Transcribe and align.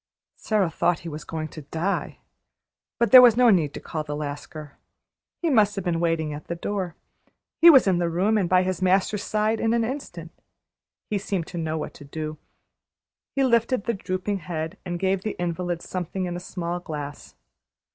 Sara 0.35 0.71
thought 0.71 1.01
he 1.01 1.09
was 1.09 1.23
going 1.23 1.47
to 1.49 1.61
die. 1.61 2.17
But 2.97 3.11
there 3.11 3.21
was 3.21 3.37
no 3.37 3.51
need 3.51 3.71
to 3.75 3.79
call 3.79 4.03
the 4.03 4.15
Lascar. 4.15 4.79
He 5.43 5.47
must 5.51 5.75
have 5.75 5.85
been 5.85 5.99
waiting 5.99 6.33
at 6.33 6.45
the 6.47 6.55
door. 6.55 6.95
He 7.61 7.69
was 7.69 7.85
in 7.85 7.99
the 7.99 8.09
room 8.09 8.35
and 8.35 8.49
by 8.49 8.63
his 8.63 8.81
master's 8.81 9.21
side 9.21 9.59
in 9.59 9.75
an 9.75 9.83
instant. 9.83 10.31
He 11.11 11.19
seemed 11.19 11.45
to 11.49 11.57
know 11.59 11.77
what 11.77 11.93
to 11.93 12.03
do. 12.03 12.39
He 13.35 13.43
lifted 13.43 13.83
the 13.83 13.93
drooping 13.93 14.39
head, 14.39 14.75
and 14.83 14.97
gave 14.99 15.21
the 15.21 15.35
invalid 15.39 15.83
something 15.83 16.25
in 16.25 16.35
a 16.35 16.39
small 16.39 16.79
glass. 16.79 17.35